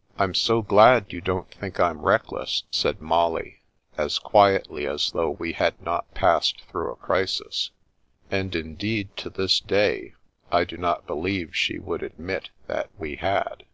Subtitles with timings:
[0.18, 3.62] "I'm so glad you don't think I'm reckless," said Molly,
[3.96, 7.70] as quietly as though we had not passed through a crisis;
[8.30, 10.12] and indeed to this day
[10.52, 13.64] I do not be lieve she would admit that we had.